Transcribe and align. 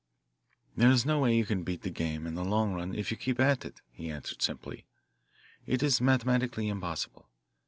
"There 0.75 0.89
is 0.89 1.05
no 1.05 1.19
way 1.19 1.35
you 1.37 1.45
can 1.45 1.61
beat 1.61 1.83
the 1.83 1.91
game 1.91 2.25
in 2.25 2.33
the 2.33 2.43
long 2.43 2.73
run 2.73 2.95
if 2.95 3.11
you 3.11 3.17
keep 3.17 3.39
at 3.39 3.65
it," 3.65 3.81
he 3.91 4.09
answered 4.09 4.41
simply. 4.41 4.87
"It 5.67 5.83
is 5.83 6.01
mathematically 6.01 6.69
impossible. 6.69 7.29